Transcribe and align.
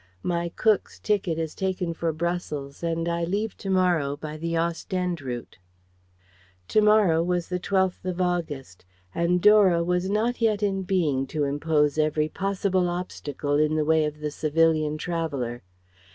My 0.23 0.49
Cook's 0.55 0.97
ticket 0.99 1.37
is 1.37 1.53
taken 1.53 1.93
for 1.93 2.11
Brussels 2.11 2.81
and 2.81 3.07
I 3.07 3.23
leave 3.23 3.55
to 3.57 3.69
morrow 3.69 4.17
by 4.17 4.35
the 4.35 4.55
Ostende 4.57 5.21
route." 5.21 5.59
"To 6.69 6.81
morrow" 6.81 7.21
was 7.21 7.49
the 7.49 7.59
12th 7.59 8.03
of 8.05 8.19
August, 8.19 8.83
and 9.13 9.39
Dora 9.43 9.83
was 9.83 10.09
not 10.09 10.41
yet 10.41 10.63
in 10.63 10.81
being 10.81 11.27
to 11.27 11.45
interpose 11.45 11.99
every 11.99 12.29
possible 12.29 12.89
obstacle 12.89 13.59
in 13.59 13.75
the 13.75 13.85
way 13.85 14.05
of 14.05 14.21
the 14.21 14.31
civilian 14.31 14.97
traveller. 14.97 15.61